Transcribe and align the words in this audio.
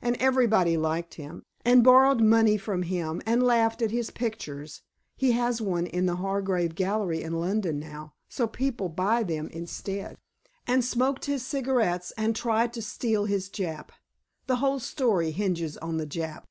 And 0.00 0.16
everybody 0.16 0.78
liked 0.78 1.16
him, 1.16 1.42
and 1.62 1.84
borrowed 1.84 2.22
money 2.22 2.56
from 2.56 2.84
him, 2.84 3.20
and 3.26 3.42
laughed 3.42 3.82
at 3.82 3.90
his 3.90 4.10
pictures 4.10 4.80
(he 5.14 5.32
has 5.32 5.60
one 5.60 5.84
in 5.86 6.06
the 6.06 6.16
Hargrave 6.16 6.74
gallery 6.74 7.20
in 7.22 7.38
London 7.38 7.78
now, 7.78 8.14
so 8.30 8.46
people 8.46 8.88
buy 8.88 9.22
them 9.22 9.48
instead), 9.48 10.16
and 10.66 10.82
smoked 10.82 11.26
his 11.26 11.44
cigarettes, 11.44 12.14
and 12.16 12.34
tried 12.34 12.72
to 12.72 12.80
steal 12.80 13.26
his 13.26 13.50
Jap. 13.50 13.90
The 14.46 14.56
whole 14.56 14.78
story 14.80 15.32
hinges 15.32 15.76
on 15.76 15.98
the 15.98 16.06
Jap. 16.06 16.44